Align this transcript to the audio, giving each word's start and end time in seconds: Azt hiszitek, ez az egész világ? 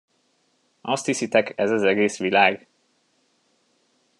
Azt 0.81 1.05
hiszitek, 1.05 1.53
ez 1.55 1.71
az 1.71 1.83
egész 1.83 2.17
világ? 2.17 2.67